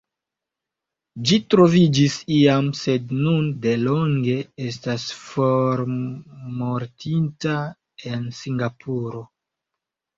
[1.31, 4.39] Ĝi troviĝis iam sed nun delonge
[4.71, 7.57] estas formortinta
[8.13, 9.27] en Singapuro.